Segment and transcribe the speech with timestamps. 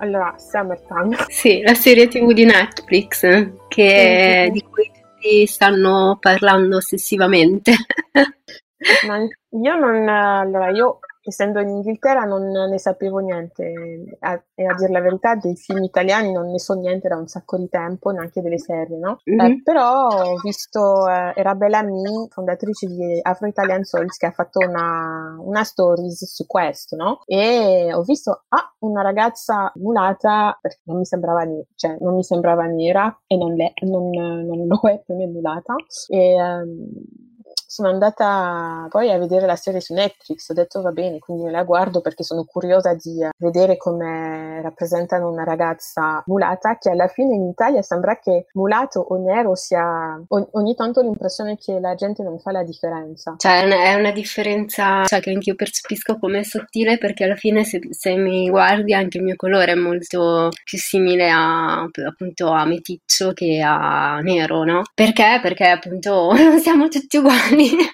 [0.00, 1.16] allora, Summertime.
[1.28, 3.20] Sì, la serie tv di Netflix
[3.68, 4.50] che, sì, sì.
[4.50, 7.72] di cui tutti stanno parlando ossessivamente.
[9.62, 11.00] Io non, allora, io
[11.30, 13.72] essendo in Inghilterra non ne sapevo niente
[14.20, 17.26] a, e a dire la verità dei film italiani non ne so niente da un
[17.26, 19.20] sacco di tempo, neanche delle serie, no?
[19.30, 19.50] Mm-hmm.
[19.50, 24.32] Eh, però ho visto eh, era Bella Mi, fondatrice di Afro Italian Souls, che ha
[24.32, 27.22] fatto una, una stories su questo, no?
[27.24, 33.20] E ho visto, ah, una ragazza mulata, non mi sembrava, cioè, non mi sembrava nera
[33.26, 35.74] e non, le, non, non lo è per me mulata.
[36.08, 37.29] E, um,
[37.70, 41.52] sono andata poi a vedere la serie su Netflix, ho detto va bene, quindi me
[41.52, 47.36] la guardo perché sono curiosa di vedere come rappresentano una ragazza mulata, che alla fine
[47.36, 52.40] in Italia sembra che mulato o nero sia ogni tanto l'impressione che la gente non
[52.40, 53.36] fa la differenza.
[53.36, 57.78] Cioè è una differenza cioè, che anche io percepisco come sottile perché alla fine se,
[57.90, 63.32] se, mi guardi anche il mio colore è molto più simile a appunto a meticcio
[63.32, 64.82] che a nero, no?
[64.92, 65.38] Perché?
[65.40, 67.70] Perché appunto non siamo tutti uguali anni.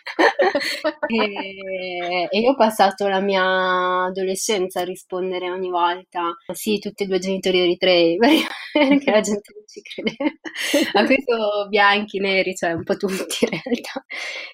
[1.08, 7.06] E, e, io ho passato la mia adolescenza a rispondere ogni volta sì, tutti e
[7.06, 8.16] due genitori eritrei
[8.72, 10.16] perché la gente non ci crede
[10.92, 14.04] a questo bianchi, neri, cioè un po' tutti in realtà.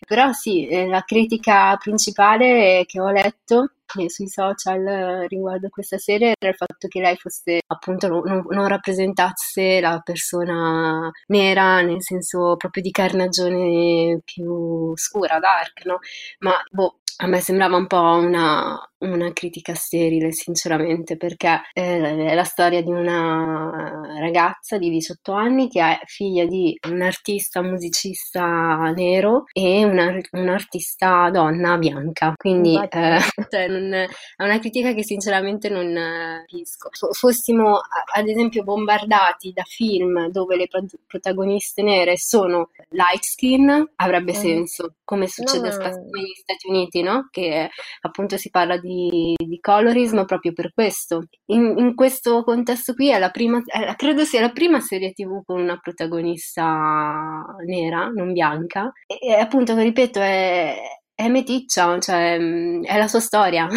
[0.06, 3.74] Però sì, eh, la critica principale che ho letto
[4.08, 8.68] sui social eh, riguardo questa serie era il fatto che lei fosse appunto non, non,
[8.68, 15.98] rappresentasse la persona nera nel senso proprio di carnagione più scura, dark, no?
[16.40, 22.44] Ma boh, a me sembrava un po' una, una critica sterile, sinceramente, perché è la
[22.44, 29.44] storia di una ragazza di 18 anni che è figlia di un artista musicista nero
[29.52, 32.34] e una, un'artista donna bianca.
[32.36, 33.18] Quindi eh,
[33.50, 34.08] cioè non, è
[34.38, 35.94] una critica che sinceramente non
[36.62, 36.90] capisco.
[37.12, 37.80] Fossimo
[38.14, 40.68] ad esempio bombardati da film dove le
[41.06, 44.40] protagoniste nere sono light skin, avrebbe mm.
[44.40, 47.28] senso, come succede no, spesso negli Stati Uniti, no?
[47.30, 47.70] Che
[48.02, 51.24] appunto si parla di di, di colorism proprio per questo.
[51.46, 55.78] In, in, questo contesto qui prima, è, credo sia la prima serie tv con una
[55.78, 60.76] protagonista nera, non bianca, e, e appunto, ripeto, è,
[61.14, 63.66] è meticcia, cioè è la sua storia.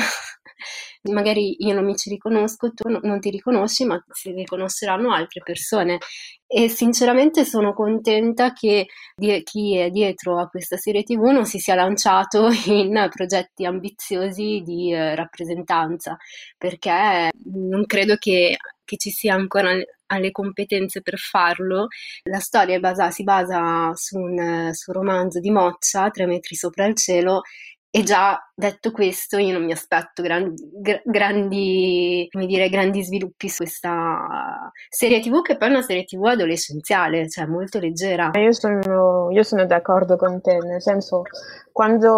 [1.12, 6.00] magari io non mi ci riconosco, tu non ti riconosci, ma si riconosceranno altre persone.
[6.48, 8.88] E sinceramente sono contenta che
[9.44, 14.94] chi è dietro a questa serie TV non si sia lanciato in progetti ambiziosi di
[14.94, 16.18] eh, rappresentanza,
[16.58, 19.72] perché non credo che, che ci sia ancora
[20.08, 21.88] alle competenze per farlo.
[22.24, 26.86] La storia basa, si basa su un, su un romanzo di Moccia, Tre metri sopra
[26.86, 27.42] il cielo,
[27.96, 30.70] e già detto questo, io non mi aspetto grandi,
[31.06, 37.30] grandi, dire, grandi sviluppi su questa serie TV, che poi è una serie TV adolescenziale,
[37.30, 38.32] cioè molto leggera.
[38.34, 41.22] Io sono, io sono d'accordo con te, nel senso,
[41.76, 42.10] quando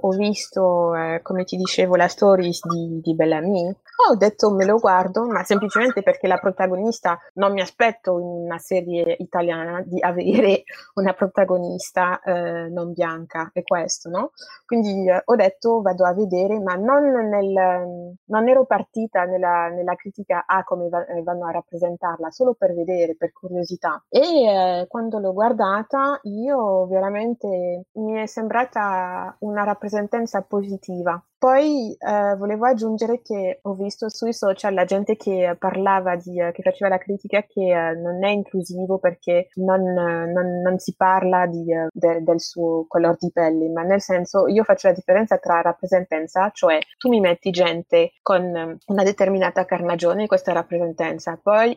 [0.00, 3.66] ho visto, eh, come ti dicevo, la stories di, di Bellamy,
[4.08, 8.58] ho detto me lo guardo, ma semplicemente perché la protagonista, non mi aspetto in una
[8.58, 10.62] serie italiana di avere
[10.94, 14.30] una protagonista eh, non bianca, è questo, no?
[14.64, 19.96] Quindi eh, ho detto vado a vedere, ma non, nel, non ero partita nella, nella
[19.96, 24.00] critica a come va, eh, vanno a rappresentarla, solo per vedere, per curiosità.
[24.08, 28.91] E eh, quando l'ho guardata io veramente mi è sembrata
[29.40, 31.22] una rappresentanza positiva.
[31.42, 36.52] Poi eh, volevo aggiungere che ho visto sui social la gente che parlava di, eh,
[36.52, 41.46] che faceva la critica che eh, non è inclusivo perché non, non, non si parla
[41.46, 45.36] di, eh, de, del suo colore di pelle, ma nel senso io faccio la differenza
[45.38, 51.74] tra rappresentanza, cioè tu mi metti gente con una determinata carnagione, questa rappresentanza, poi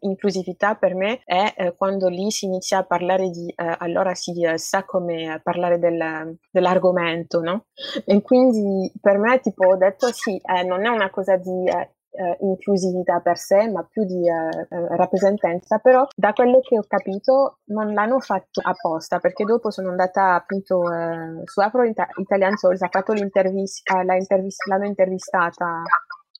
[0.00, 4.34] inclusività per me è eh, quando lì si inizia a parlare di, eh, allora si
[4.56, 7.66] sa come parlare del, dell'argomento, no?
[8.04, 11.94] E quindi per me tipo ho detto sì, eh, non è una cosa di eh,
[12.12, 16.84] eh, inclusività per sé, ma più di eh, eh, rappresentanza, però da quello che ho
[16.86, 22.82] capito non l'hanno fatto apposta, perché dopo sono andata appunto eh, su Afro Italian Souls,
[22.82, 25.82] ha fatto l'intervista, l'hanno intervistata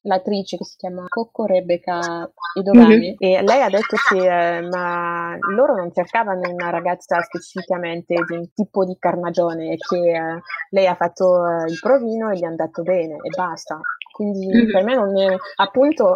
[0.03, 3.15] l'attrice che si chiama Cocco Rebecca Idovani mm-hmm.
[3.19, 8.53] e lei ha detto che eh, ma loro non cercavano una ragazza specificamente di un
[8.53, 10.41] tipo di carnagione e che eh,
[10.71, 13.81] lei ha fatto eh, il provino e gli è andato bene e basta.
[14.13, 14.71] Quindi mm-hmm.
[14.71, 16.15] per me non è appunto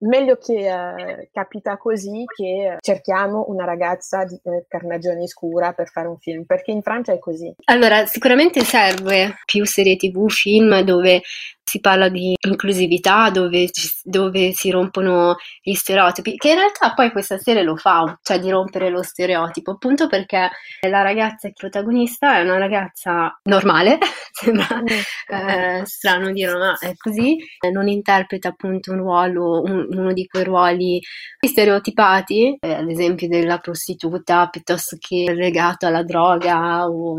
[0.00, 6.08] meglio che eh, capita così che cerchiamo una ragazza di eh, carnagione scura per fare
[6.08, 7.52] un film, perché in Francia è così.
[7.64, 11.22] Allora, sicuramente serve più serie tv, film dove
[11.70, 13.68] si parla di inclusività, dove,
[14.02, 18.50] dove, si rompono gli stereotipi, che in realtà poi questa serie lo fa, cioè di
[18.50, 20.50] rompere lo stereotipo, appunto perché
[20.88, 23.98] la ragazza protagonista è una ragazza normale,
[24.32, 24.86] sembra mm.
[25.28, 27.36] eh, strano dire ma è così,
[27.70, 31.00] non interpreta appunto un ruolo, un, uno di quei ruoli
[31.46, 37.16] stereotipati, eh, ad esempio della prostituta piuttosto che legato alla droga o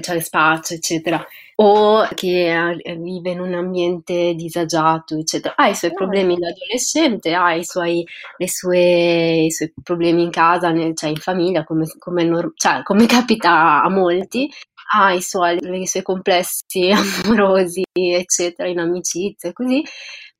[0.00, 1.24] cioè spazio, eccetera,
[1.56, 5.54] o che eh, vive in un ambiente disagiato, eccetera.
[5.56, 5.94] Ha i suoi ah.
[5.94, 8.04] problemi da adolescente, ha i suoi,
[8.44, 13.82] sue, i suoi problemi in casa, nel, cioè in famiglia, come, come, cioè, come capita
[13.82, 14.50] a molti,
[14.90, 16.90] ha i suoi, i suoi complessi
[17.24, 19.82] amorosi, eccetera, in amicizia, così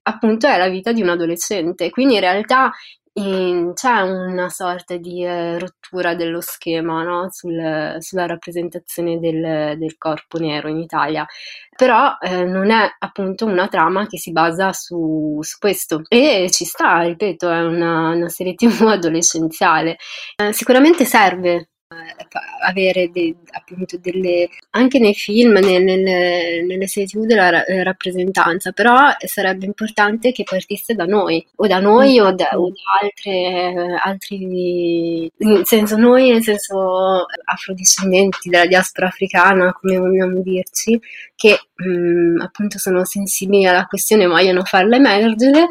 [0.08, 1.90] appunto è la vita di un adolescente.
[1.90, 2.72] Quindi in realtà
[3.18, 7.28] in, c'è una sorta di eh, rottura dello schema no?
[7.30, 11.26] Sul, sulla rappresentazione del, del, corpo nero in Italia,
[11.76, 16.64] però eh, non è appunto una trama che si basa su, su questo e ci
[16.64, 19.96] sta, ripeto, è una, una serie tv adolescenziale.
[20.36, 21.70] Eh, sicuramente serve
[22.62, 28.72] avere de, appunto delle anche nei film, nel, nel, nelle serie tv della eh, rappresentanza,
[28.72, 33.98] però sarebbe importante che partisse da noi, o da noi o da, o da altre,
[34.02, 40.98] altri, nel senso noi, nel senso afrodiscendenti della diaspora africana, come vogliamo dirci,
[41.34, 45.68] che mh, mm, appunto sono sensibili alla questione e vogliono farla emergere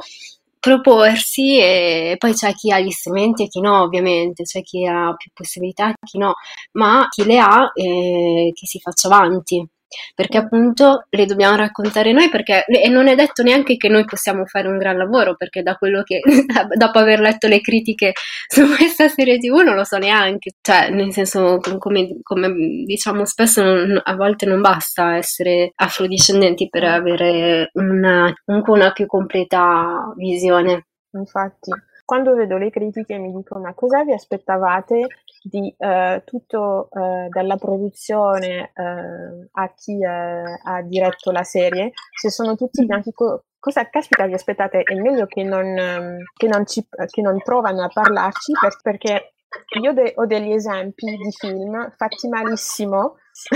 [0.59, 5.13] proporsi e poi c'è chi ha gli strumenti e chi no, ovviamente, c'è chi ha
[5.15, 6.35] più possibilità e chi no,
[6.73, 9.65] ma chi le ha eh, che si faccia avanti
[10.13, 14.45] perché appunto le dobbiamo raccontare noi perché, e non è detto neanche che noi possiamo
[14.45, 16.19] fare un gran lavoro perché da quello che
[16.75, 18.13] dopo aver letto le critiche
[18.47, 22.49] su questa serie tv non lo so neanche cioè nel senso come, come
[22.85, 30.13] diciamo spesso non, a volte non basta essere afrodiscendenti per avere una, una più completa
[30.15, 30.87] visione.
[31.11, 31.71] Infatti
[32.07, 35.07] quando vedo le critiche mi dico ma cosa vi aspettavate
[35.47, 42.29] di eh, tutto eh, dalla produzione eh, a chi eh, ha diretto la serie, se
[42.29, 44.81] sono tutti bianchi, co- cosa caspita vi aspettate?
[44.83, 49.33] È meglio che non, ehm, che non, ci, che non provano a parlarci per, perché
[49.81, 53.17] io de- ho degli esempi di film fatti malissimo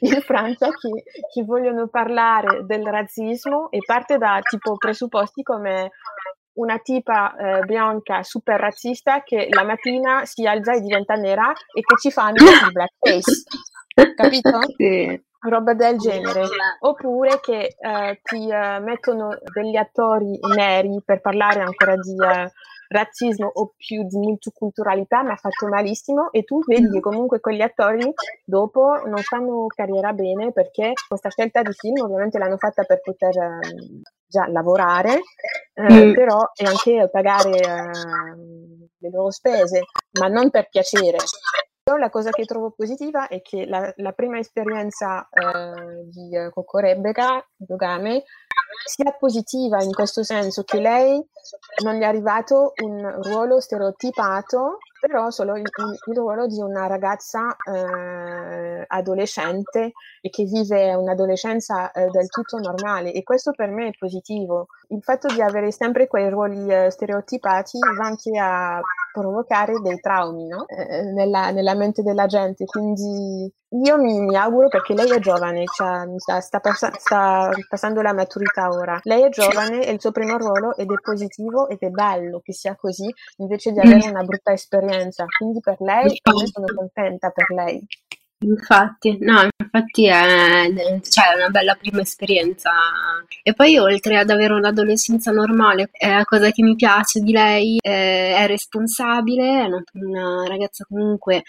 [0.00, 5.92] in Francia che, che, vogliono parlare del razzismo e parte da tipo presupposti come
[6.58, 11.80] una tipa eh, bianca super razzista che la mattina si alza e diventa nera e
[11.80, 13.42] che ci fanno il blackface.
[14.14, 14.60] Capito?
[14.76, 15.26] Sì.
[15.40, 16.46] Roba del genere.
[16.80, 22.50] Oppure che eh, ti eh, mettono degli attori neri per parlare ancora di eh,
[22.88, 28.12] razzismo o più di multiculturalità, ma fatto malissimo e tu vedi che comunque quegli attori
[28.44, 33.36] dopo non fanno carriera bene perché questa scelta di film ovviamente l'hanno fatta per poter
[33.36, 35.20] ehm, già lavorare,
[35.74, 36.12] eh, mm.
[36.14, 39.82] però e anche pagare eh, le loro spese,
[40.18, 41.18] ma non per piacere.
[41.96, 47.44] La cosa che trovo positiva è che la, la prima esperienza eh, di Coco Rebecca,
[47.56, 48.24] Dogame,
[48.84, 51.24] sia positiva in questo senso che lei
[51.82, 57.56] non gli è arrivato un ruolo stereotipato, però solo il, il ruolo di una ragazza
[57.56, 63.96] eh, adolescente e che vive un'adolescenza eh, del tutto normale e questo per me è
[63.98, 64.66] positivo.
[64.88, 68.80] Il fatto di avere sempre quei ruoli eh, stereotipati va anche a
[69.12, 70.66] provocare dei traumi no?
[70.66, 75.64] Eh, nella, nella, mente della gente, quindi io mi, mi auguro perché lei è giovane,
[75.64, 78.98] cioè, sta, sta, passa, sta, passando la maturità ora.
[79.02, 82.52] Lei è giovane, è il suo primo ruolo ed è positivo ed è bello che
[82.52, 85.24] sia così invece di avere una brutta esperienza.
[85.36, 87.86] Quindi per lei, per sono contenta per lei.
[88.40, 92.70] Infatti, no, infatti è, cioè, una bella prima esperienza.
[93.42, 97.78] E poi oltre ad avere un'adolescenza normale, è la cosa che mi piace di lei,
[97.80, 101.42] è, è responsabile, è una, una ragazza comunque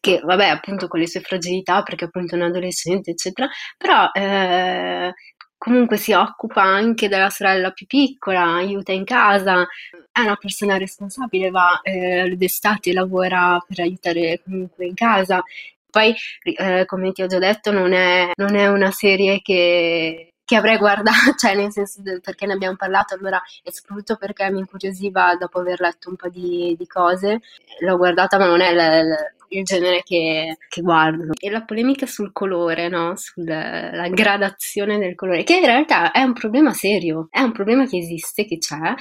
[0.00, 5.12] che vabbè appunto con le sue fragilità perché appunto è un adolescente eccetera però eh,
[5.58, 9.66] comunque si occupa anche della sorella più piccola aiuta in casa
[10.12, 15.42] è una persona responsabile va eh, d'estate lavora per aiutare comunque in casa
[15.90, 20.56] poi, eh, come ti ho già detto, non è, non è una serie che, che
[20.56, 24.58] avrei guardato, cioè nel senso del, perché ne abbiamo parlato allora e soprattutto perché mi
[24.58, 27.40] incuriosiva dopo aver letto un po' di, di cose,
[27.80, 29.16] l'ho guardata ma non è la, la,
[29.50, 31.32] il genere che, che guardo.
[31.38, 33.14] E la polemica sul colore, no?
[33.16, 37.98] Sulla gradazione del colore, che in realtà è un problema serio, è un problema che
[37.98, 38.94] esiste, che c'è,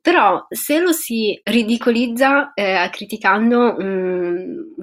[0.00, 4.74] però se lo si ridicolizza eh, criticando um,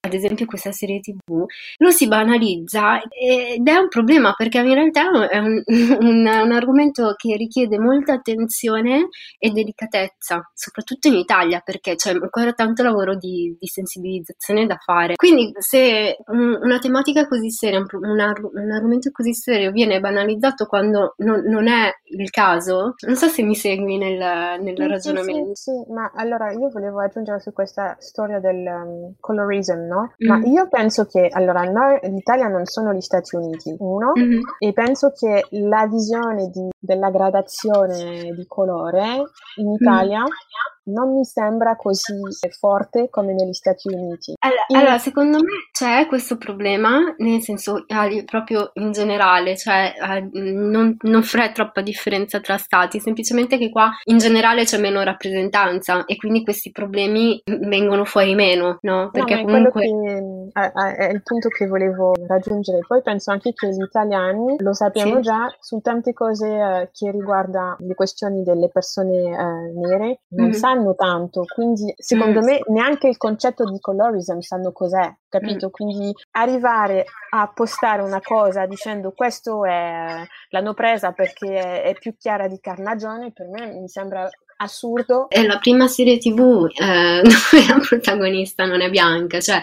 [0.00, 1.44] ad esempio questa serie tv,
[1.78, 5.62] lo si banalizza ed è un problema perché in realtà è un,
[6.00, 9.08] un, un argomento che richiede molta attenzione
[9.38, 15.14] e delicatezza, soprattutto in Italia perché c'è ancora tanto lavoro di, di sensibilizzazione da fare.
[15.16, 21.14] Quindi se un, una tematica così seria, un, un, argomento così serio viene banalizzato quando
[21.18, 24.18] non, non, è il caso, non so se mi segui nel
[24.60, 25.54] nel sì, ragionamento.
[25.54, 30.14] Sì, sì, ma allora io volevo aggiungere su questa storia del um, colorism, no?
[30.24, 30.28] Mm.
[30.28, 34.40] Ma io penso che, allora, noi, l'Italia non sono gli Stati Uniti, uno, mm-hmm.
[34.58, 39.22] e penso che la visione di, della gradazione di colore
[39.56, 39.74] in mm.
[39.74, 42.14] Italia mm non mi sembra così
[42.58, 44.34] forte come negli Stati Uniti.
[44.38, 44.76] Allora, in...
[44.76, 47.84] allora secondo me c'è questo problema, nel senso
[48.24, 49.94] proprio in generale, cioè
[50.32, 56.04] non, non c'è troppa differenza tra stati, semplicemente che qua in generale c'è meno rappresentanza
[56.04, 59.10] e quindi questi problemi vengono fuori meno, no?
[59.12, 59.82] Perché no, comunque...
[59.82, 62.78] Che, è, il punto che volevo raggiungere.
[62.86, 65.20] Poi penso anche che gli italiani, lo sappiamo sì.
[65.22, 70.52] già, su tante cose eh, che riguarda le questioni delle persone eh, nere, non mm-hmm.
[70.52, 72.44] sanno sanno tanto, quindi secondo mm.
[72.44, 75.66] me neanche il concetto di colorism sanno cos'è, capito?
[75.66, 75.70] Mm.
[75.70, 82.48] Quindi arrivare a postare una cosa dicendo questo è l'hanno presa perché è più chiara
[82.48, 84.28] di carnagione, per me mi sembra
[84.58, 85.28] assurdo.
[85.28, 89.60] È la prima serie tv eh, dove la protagonista non è bianca, cioè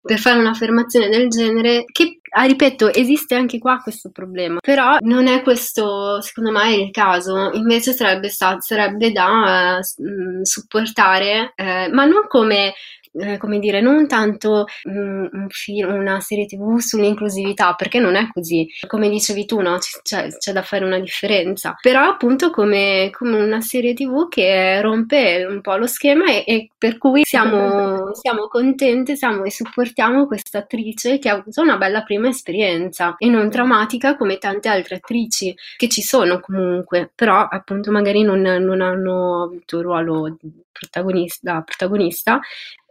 [0.00, 5.28] per fare un'affermazione del genere che Ah, ripeto, esiste anche qua questo problema, però non
[5.28, 7.52] è questo, secondo me, il caso.
[7.52, 12.74] Invece sarebbe, sarebbe da uh, supportare, uh, ma non come
[13.16, 18.28] eh, come dire, non tanto mm, un film, una serie tv sull'inclusività, perché non è
[18.32, 18.68] così.
[18.88, 19.78] Come dicevi tu, no?
[20.02, 21.76] c'è, c'è da fare una differenza.
[21.80, 26.70] Però appunto come, come, una serie tv che rompe un po' lo schema e, e
[26.76, 32.02] per cui siamo, siamo contenti siamo, e supportiamo questa attrice che ha avuto una bella
[32.02, 37.90] prima esperienza e non traumatica come tante altre attrici che ci sono comunque, però appunto
[37.90, 40.36] magari non, non hanno avuto il ruolo
[40.72, 42.40] protagonista, protagonista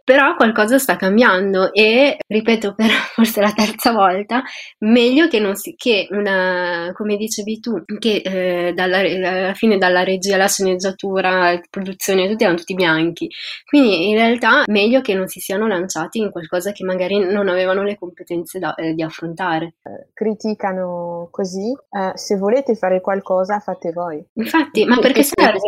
[0.04, 4.42] però qualcosa sta cambiando e, ripeto per forse la terza volta,
[4.80, 10.04] meglio che non si, che una, come dicevi tu, che eh, dalla, alla fine dalla
[10.04, 13.30] regia, la sceneggiatura, la produzione, tutti erano tutti bianchi.
[13.64, 17.82] Quindi in realtà meglio che non si siano lanciati in qualcosa che magari non avevano
[17.82, 19.76] le competenze da, eh, di affrontare.
[19.82, 24.22] Eh, criticano così, eh, se volete fare qualcosa fate voi.
[24.34, 25.58] Infatti, ma perché, perché serve?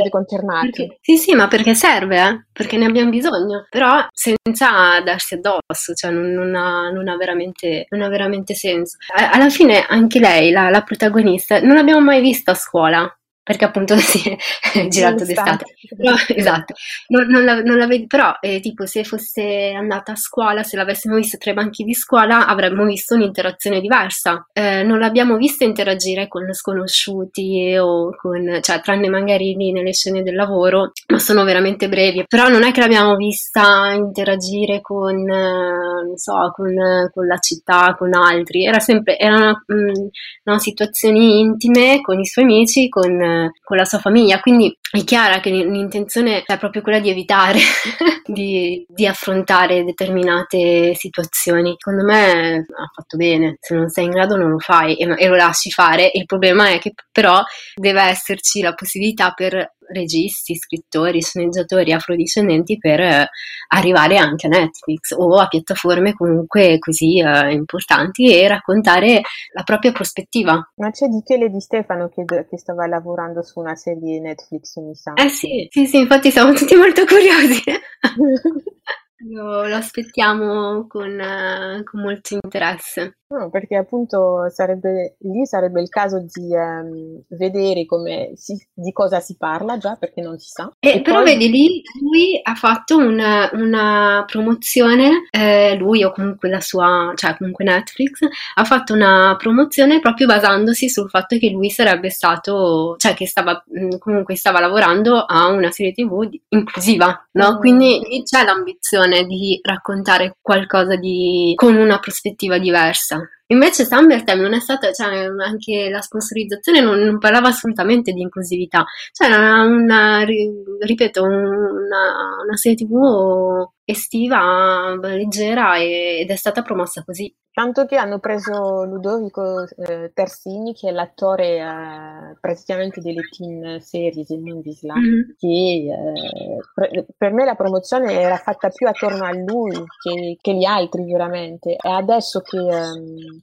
[0.70, 2.46] Perché, sì, sì, ma perché serve, eh?
[2.52, 3.66] perché ne abbiamo bisogno.
[3.70, 8.96] Però senza darsi addosso, cioè non, non, ha, non, ha, veramente, non ha, veramente, senso.
[9.14, 13.16] Alla fine anche lei, la, la protagonista, non l'abbiamo mai vista a scuola
[13.46, 14.36] perché appunto si
[14.74, 15.64] è girato d'estate.
[15.96, 16.74] Però, esatto,
[17.08, 20.76] non, non, la, non la vedi, però eh, tipo se fosse andata a scuola, se
[20.76, 24.48] l'avessimo vista tra i banchi di scuola, avremmo visto un'interazione diversa.
[24.52, 30.24] Eh, non l'abbiamo vista interagire con sconosciuti o con, cioè tranne magari lì nelle scene
[30.24, 32.24] del lavoro, ma sono veramente brevi.
[32.26, 36.74] Però non è che l'abbiamo vista interagire con, eh, non so, con,
[37.14, 38.66] con, la città, con altri.
[38.66, 40.06] Era sempre, erano mm,
[40.42, 45.40] no, situazioni intime con i suoi amici, con con la sua famiglia, quindi è chiaro
[45.40, 47.58] che l'intenzione è proprio quella di evitare
[48.24, 51.74] di, di, affrontare determinate situazioni.
[51.78, 55.28] Secondo me ha fatto bene, se non sei in grado non lo fai e, e
[55.28, 56.10] lo lasci fare.
[56.12, 57.42] Il problema è che però
[57.74, 63.28] deve esserci la possibilità per registi, scrittori, sceneggiatori afrodiscendenti per eh,
[63.68, 69.92] arrivare anche a Netflix o a piattaforme comunque così eh, importanti e raccontare la propria
[69.92, 70.72] prospettiva.
[70.76, 74.94] Ma c'è di Chele Di Stefano che, che, stava lavorando su una serie Netflix, mi
[74.94, 75.12] sa.
[75.14, 77.62] Eh sì, sì, sì, infatti siamo tutti molto curiosi.
[79.18, 83.18] Lo, lo aspettiamo con, uh, con molto interesse.
[83.28, 89.18] No, perché appunto sarebbe, lì sarebbe il caso di um, vedere come si, di cosa
[89.18, 90.70] si parla già, perché non si sa.
[90.78, 91.32] E, e però poi...
[91.32, 97.36] vedi lì, lui ha fatto una, una promozione, eh, lui o comunque la sua, cioè
[97.36, 98.20] comunque Netflix,
[98.54, 103.60] ha fatto una promozione proprio basandosi sul fatto che lui sarebbe stato, cioè che stava
[103.98, 107.54] comunque stava lavorando a una serie tv inclusiva, no?
[107.54, 107.58] Mm.
[107.58, 113.20] Quindi lì c'è l'ambizione di raccontare qualcosa di, con una prospettiva diversa.
[113.48, 118.84] Invece Summertime non è stata, cioè anche la sponsorizzazione non, non parlava assolutamente di inclusività,
[119.12, 127.34] cioè era una, ripeto, una, una serie tv estiva, leggera ed è stata promossa così.
[127.52, 134.28] Tanto che hanno preso Ludovico eh, Tersini, che è l'attore eh, praticamente delle teen series
[134.28, 135.20] in movies là, mm-hmm.
[135.38, 140.54] che eh, pre- per me la promozione era fatta più attorno a lui che, che
[140.54, 141.76] gli altri veramente.
[141.76, 143.40] E adesso che, um,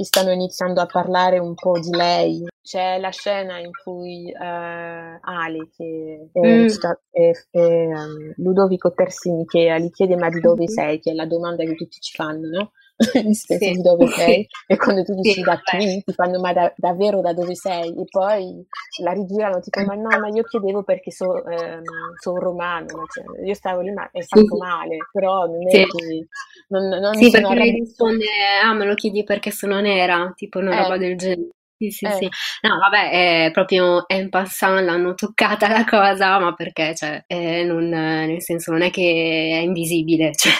[0.00, 5.18] che, stanno iniziando a parlare un po' di lei, c'è la scena in cui uh,
[5.20, 6.66] Ale, che è, mm.
[7.10, 10.72] è, è um, Ludovico Tersini, che gli chiede ma di dove mm-hmm.
[10.72, 12.72] sei, che è la domanda che tutti ci fanno, no?
[13.24, 13.80] mi spieghi sì.
[13.80, 17.32] dove sei e quando tu dici sì, da qui ti fanno ma da, davvero da
[17.32, 17.88] dove sei?
[17.88, 18.64] E poi
[19.02, 21.82] la rigirano tipo ma no ma io chiedevo perché sono ehm,
[22.20, 26.26] so romano cioè, io stavo lì ma è fatto male però non è che
[26.68, 28.26] non, non sì perché lui risponde
[28.62, 30.32] ah me lo chiedi perché sono nera.
[30.36, 30.82] Tipo una eh.
[30.82, 31.48] roba del genere
[31.80, 32.12] sì, sì, eh.
[32.12, 32.28] sì.
[32.60, 37.88] No, vabbè, è proprio en passant l'hanno toccata la cosa, ma perché, cioè, eh, non,
[37.88, 40.52] nel senso, non è che è invisibile, cioè,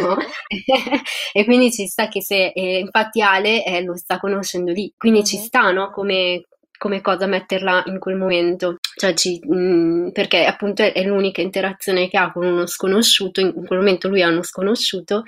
[0.00, 0.16] no?
[1.32, 5.22] e quindi ci sta che se, eh, infatti Ale eh, lo sta conoscendo lì, quindi
[5.24, 5.90] ci sta, no?
[5.90, 6.44] Come,
[6.78, 11.42] come cosa metterla in quel momento, cioè ci, mh, mm, perché appunto è, è, l'unica
[11.42, 15.24] interazione che ha con uno sconosciuto, in quel momento lui è uno sconosciuto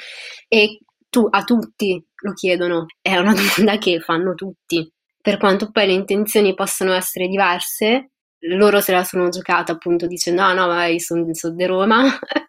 [0.48, 0.78] e
[1.10, 5.92] tu, a tutti lo chiedono, è una domanda che fanno tutti, per quanto poi le
[5.92, 8.10] intenzioni possono essere diverse,
[8.44, 12.06] loro se la sono giocata appunto dicendo ah no vai sono son di Roma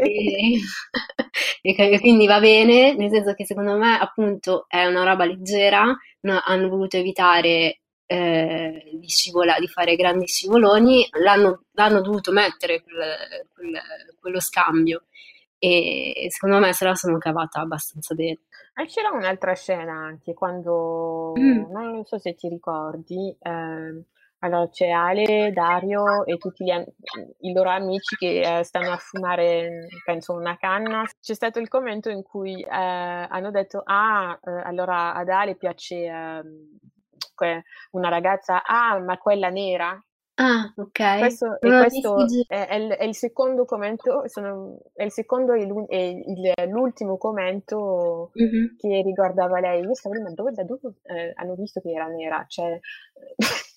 [0.00, 0.60] e,
[1.62, 5.84] e, quindi va bene nel senso che secondo me appunto è una roba leggera
[6.20, 12.82] no, hanno voluto evitare eh, di, scivola, di fare grandi scivoloni l'hanno, l'hanno dovuto mettere
[12.82, 12.98] quel,
[13.52, 13.80] quel,
[14.20, 15.06] quello scambio
[15.68, 18.40] e secondo me se la sono cavata abbastanza bene
[18.74, 21.70] e c'era un'altra scena anche quando, mm.
[21.70, 24.04] non so se ti ricordi, eh,
[24.38, 26.84] allora c'è Ale, Dario e tutti am-
[27.40, 31.04] i loro amici che eh, stanno a fumare, penso, una canna.
[31.20, 36.04] C'è stato il commento in cui eh, hanno detto, ah, eh, allora ad Ale piace
[36.04, 36.78] ehm,
[37.92, 40.02] una ragazza, ah, ma quella nera?
[40.34, 41.18] Ah, ok.
[41.18, 46.66] Questo, e questo è, è, il, è, il, secondo commento, sono, è il secondo e
[46.68, 48.76] l'ultimo commento mm-hmm.
[48.78, 49.82] che riguardava lei.
[49.82, 52.44] Io stavo dove, da dove eh, hanno visto che era nera?
[52.48, 52.78] Cioè,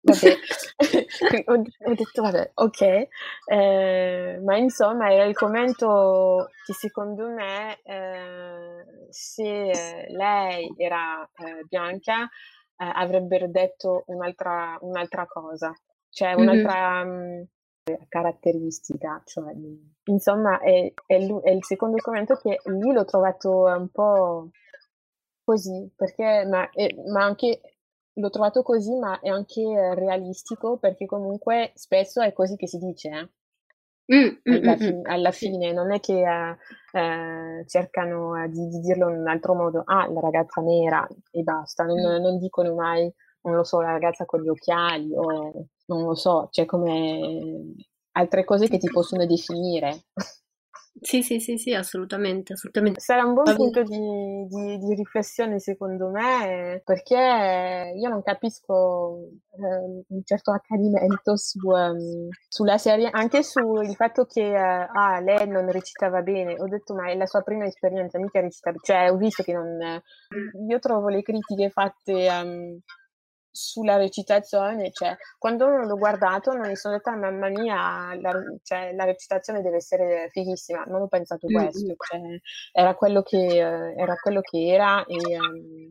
[0.00, 0.36] vabbè,
[1.46, 3.08] ho, ho, detto, vabbè, ok,
[3.44, 12.22] eh, ma insomma era il commento che secondo me eh, se lei era eh, bianca
[12.24, 15.74] eh, avrebbero detto un'altra, un'altra cosa.
[16.10, 17.40] C'è un'altra mm-hmm.
[17.40, 19.52] mh, caratteristica, cioè,
[20.04, 24.50] insomma, è, è, è, il secondo commento che lì l'ho trovato un po'
[25.44, 27.60] così, perché, ma, è, ma anche
[28.14, 29.62] l'ho trovato così, ma è anche
[29.94, 33.28] realistico, perché comunque spesso è così che si dice, eh?
[34.10, 36.56] Alla, fi- alla, fine, non è che eh,
[36.98, 41.84] eh, cercano di, di, dirlo in un altro modo, ah, la ragazza nera e basta,
[41.84, 46.14] non, non dicono mai non lo so, la ragazza con gli occhiali o non lo
[46.14, 47.74] so, c'è come
[48.12, 50.04] altre cose che ti possono definire.
[51.02, 53.00] Sì, sì, sì, sì, assolutamente, assolutamente.
[53.00, 60.04] Sarà un buon punto di, di, di, riflessione secondo me, perché io non capisco eh,
[60.08, 65.70] un certo accanimento su, um, sulla serie, anche sul fatto che uh, ah, lei non
[65.70, 66.56] recitava bene.
[66.60, 70.02] Ho detto, ma è la sua prima esperienza, mica recitava, cioè ho visto che non...
[70.68, 72.28] Io trovo le critiche fatte...
[72.28, 72.78] Um,
[73.50, 78.32] sulla recitazione, cioè, quando l'ho guardato non mi sono detta mamma mia, la,
[78.62, 82.20] cioè, la recitazione deve essere fighissima, non ho pensato questo, cioè,
[82.72, 85.88] era, quello che, eh, era quello che era e um,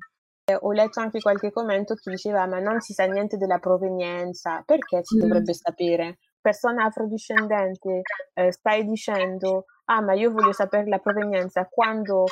[0.62, 5.02] ho letto anche qualche commento che diceva ma non si sa niente della provenienza, perché
[5.04, 6.17] si dovrebbe sapere?
[6.41, 8.02] Persona afrodiscendente,
[8.34, 12.24] eh, stai dicendo ah ma io voglio sapere la provenienza quando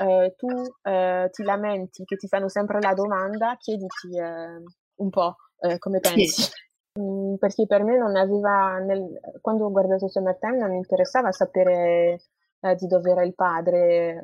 [0.00, 0.48] eh, tu
[0.82, 4.62] eh, ti lamenti che ti fanno sempre la domanda, chiediti eh,
[4.96, 6.42] un po' eh, come pensi.
[6.42, 6.50] Sì.
[6.98, 12.20] Mm, perché per me non aveva, nel, quando ho guardato Summertime non mi interessava sapere
[12.60, 14.22] eh, di dove era il padre,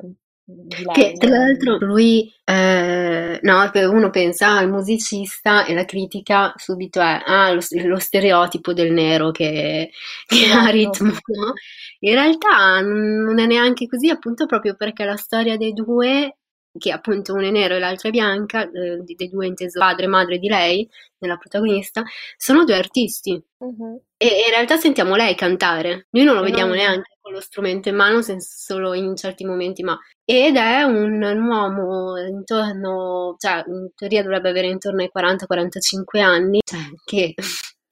[0.93, 7.21] che tra l'altro lui, eh, no, uno pensa al musicista e la critica subito è
[7.25, 9.91] ah, lo, lo stereotipo del nero che,
[10.25, 10.67] che esatto.
[10.67, 11.53] ha ritmo, no?
[11.99, 16.39] In realtà non è neanche così, appunto proprio perché la storia dei due,
[16.77, 20.07] che appunto uno è nero e l'altro è bianca, eh, dei due inteso padre e
[20.07, 22.03] madre di lei, della protagonista,
[22.37, 23.41] sono due artisti.
[23.57, 24.01] Uh-huh.
[24.17, 27.95] E in realtà sentiamo lei cantare, noi non lo vediamo neanche con lo strumento in
[27.95, 34.23] mano, solo in certi momenti, ma ed è un, un, uomo intorno, cioè in teoria
[34.23, 37.33] dovrebbe avere intorno ai 40-45 anni, cioè, che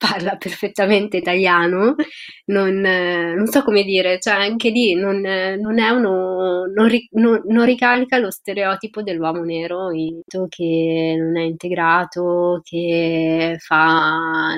[0.02, 1.94] parla perfettamente italiano,
[2.46, 7.64] non, non, so come dire, cioè anche lì non, non è uno, non, non, non,
[7.64, 9.90] ricarica lo stereotipo dell'uomo nero
[10.48, 14.56] che non è integrato, che fa...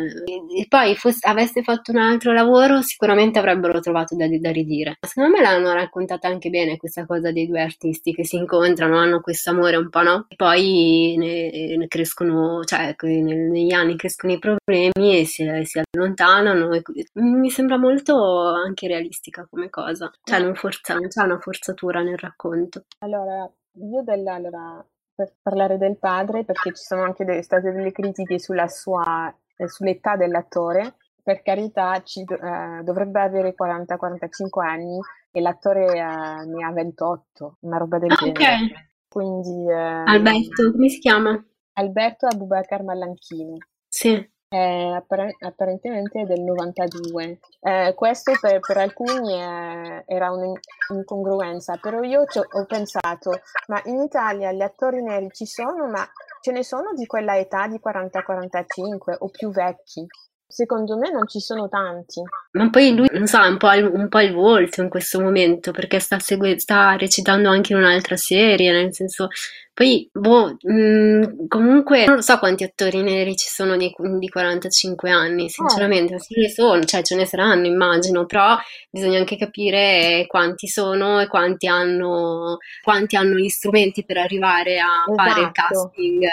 [0.57, 4.97] E poi fosse, avesse fatto un altro lavoro sicuramente avrebbero trovato da, da ridire.
[5.07, 9.21] Secondo me l'hanno raccontata anche bene questa cosa dei due artisti che si incontrano, hanno
[9.21, 10.25] questo amore un po', no?
[10.29, 15.34] E poi ne, ne crescono, cioè negli anni crescono i problemi e si,
[15.65, 16.73] si allontanano.
[16.73, 16.83] E,
[17.15, 22.19] mi sembra molto anche realistica come cosa, cioè non, forza, non c'è una forzatura nel
[22.19, 22.85] racconto.
[22.99, 27.93] Allora, io della, allora, per parlare del padre, perché ci sono anche delle, state delle
[27.93, 34.99] critiche sulla sua, eh, sull'età dell'attore, per carità ci, eh, dovrebbe avere 40-45 anni
[35.31, 38.39] e l'attore eh, ne ha 28, una roba del ah, genere.
[38.39, 38.73] Okay.
[39.09, 41.43] Quindi, eh, Alberto, come si chiama?
[41.75, 43.57] Alberto Abubakar Mallanchino.
[43.89, 44.33] Sì.
[44.57, 47.39] Appare- apparentemente del 92.
[47.61, 54.53] Eh, questo per, per alcuni è, era un'incongruenza, però io ho pensato, ma in Italia
[54.53, 56.07] gli attori neri ci sono, ma
[56.41, 60.07] ce ne sono di quella età di 40-45 o più vecchi?
[60.47, 62.23] Secondo me non ci sono tanti.
[62.53, 65.21] Ma poi lui, non so, è un po' il, un po il volto in questo
[65.21, 69.29] momento, perché sta, segue- sta recitando anche in un'altra serie, nel senso...
[69.75, 75.11] Poi, boh, mh, mm, comunque non so quanti attori neri ci sono di, di 45
[75.11, 76.19] anni, sinceramente, oh.
[76.21, 78.57] ce ne sono, cioè ce ne saranno, immagino, però
[78.89, 85.03] bisogna anche capire quanti sono e quanti hanno, quanti hanno gli strumenti per arrivare a
[85.09, 85.15] esatto.
[85.17, 85.91] fare il esatto.
[85.91, 86.25] casting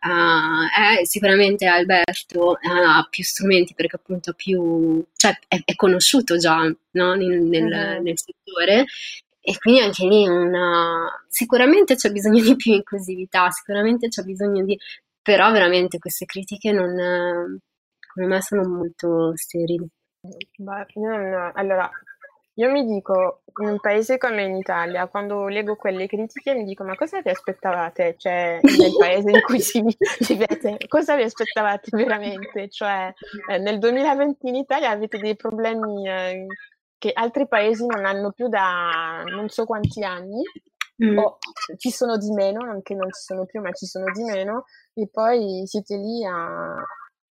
[0.00, 6.58] Uh, è sicuramente Alberto ha più strumenti perché appunto più, cioè è, è conosciuto già
[6.92, 7.14] no?
[7.14, 8.02] nel, nel, uh-huh.
[8.02, 8.84] nel, settore
[9.40, 14.78] e quindi anche lì una, sicuramente c'è bisogno di più inclusività, sicuramente c'è bisogno di,
[15.20, 17.58] però veramente queste critiche non,
[18.12, 19.88] come me sono molto sterili.
[20.58, 21.90] Ma, no, allora,
[22.54, 26.84] io mi dico, in un paese come in Italia, quando leggo quelle critiche mi dico,
[26.84, 28.14] ma cosa vi aspettavate?
[28.16, 29.82] Cioè, nel paese in cui si
[30.26, 32.68] vivete, cosa vi aspettavate veramente?
[32.68, 33.12] Cioè,
[33.50, 36.46] eh, nel 2020 in Italia avete dei problemi eh,
[36.98, 40.42] che altri paesi non hanno più da non so quanti anni,
[41.04, 41.18] mm.
[41.18, 41.38] o
[41.76, 44.64] ci sono di meno, non che non ci sono più, ma ci sono di meno,
[44.94, 46.76] e poi siete lì a,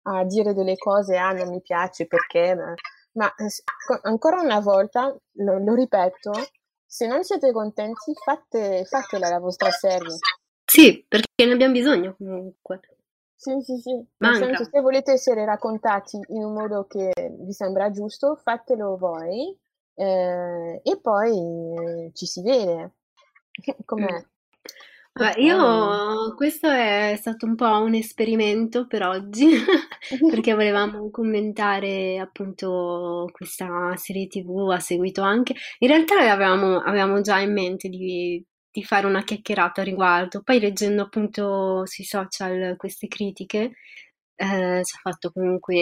[0.04, 2.56] a dire delle cose, ah, non mi piace perché...
[2.56, 2.74] Ma
[4.04, 6.32] ancora una volta, lo, lo ripeto,
[6.86, 10.18] se non siete contenti, fate, fatela la vostra serie.
[10.66, 12.80] Sì, perché ne abbiamo bisogno comunque.
[13.36, 14.06] Sì, sì, sì.
[14.18, 19.58] Nel senso, se volete essere raccontati in un modo che vi sembra giusto, fatelo voi
[19.94, 21.38] eh, e poi
[21.78, 22.96] eh, ci si vede.
[23.86, 24.12] Com'è?
[24.12, 24.26] Mm.
[25.20, 29.48] Beh, io questo è stato un po' un esperimento per oggi,
[30.26, 35.54] perché volevamo commentare appunto questa serie TV, ha seguito anche.
[35.80, 40.60] In realtà avevamo, avevamo già in mente di, di fare una chiacchierata a riguardo, poi
[40.62, 43.72] leggendo appunto sui social queste critiche,
[44.36, 45.76] eh, ci ha fatto comunque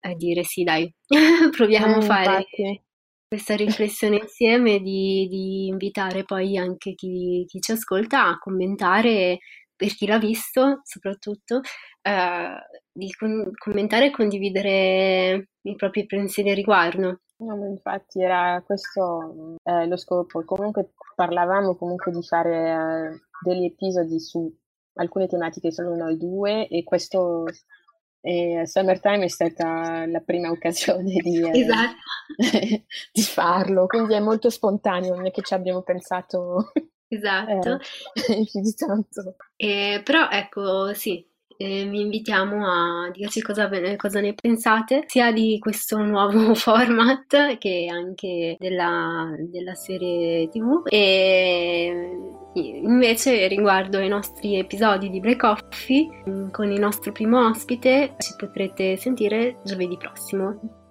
[0.00, 0.92] eh, dire sì, dai,
[1.50, 2.82] proviamo a Eh, fare infatti
[3.26, 9.38] questa riflessione insieme di, di invitare poi anche chi, chi, ci ascolta a commentare,
[9.74, 11.60] per chi l'ha visto soprattutto,
[12.02, 12.54] eh,
[12.92, 17.20] di con- commentare e condividere i propri pensieri riguardo.
[17.36, 20.44] No, infatti era questo eh, lo scopo.
[20.44, 24.52] Comunque parlavamo comunque di fare eh, degli episodi su
[24.94, 27.44] alcune tematiche solo noi due e questo
[28.26, 31.96] e Summertime è stata la prima occasione di, eh, esatto.
[33.12, 36.72] di, farlo, quindi è molto spontaneo, non è che ci abbiamo pensato
[37.06, 37.78] esatto.
[38.14, 39.36] eh, più di tanto.
[39.56, 41.22] Eh, però ecco, sì,
[41.56, 48.56] vi invitiamo a dirci cosa, cosa, ne pensate, sia di questo nuovo format che anche
[48.58, 50.82] della, della serie TV.
[50.86, 52.10] E
[52.54, 58.96] invece riguardo ai nostri episodi di Break Coffee con il nostro primo ospite ci potrete
[58.96, 60.82] sentire giovedì prossimo.